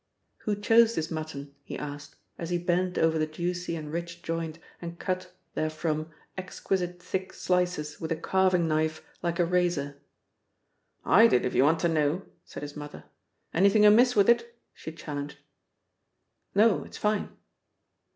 [0.49, 4.57] "Who chose this mutton?" he asked as he bent over the juicy and rich joint
[4.81, 10.01] and cut therefrom exquisite thick slices with a carving knife like a razor.
[11.05, 13.03] "I did, if ye want to know," said his mother.
[13.53, 15.37] "Anything amiss with it?" she challenged.
[16.55, 16.83] "No.
[16.83, 17.37] It's fine."